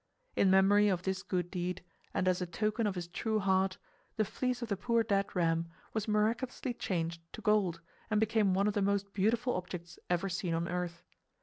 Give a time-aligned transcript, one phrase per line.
[0.35, 3.77] In memory of this good deed, and as a token of his true heart,
[4.17, 8.65] the fleece of the poor dead ram was miraculously changed to gold and became one
[8.65, 11.03] of the most beautiful objects ever seen on earth.